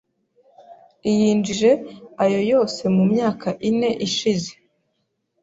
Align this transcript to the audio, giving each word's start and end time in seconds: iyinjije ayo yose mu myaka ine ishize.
iyinjije 1.09 1.69
ayo 2.23 2.39
yose 2.51 2.81
mu 2.95 3.03
myaka 3.11 3.47
ine 3.69 3.89
ishize. 4.07 4.51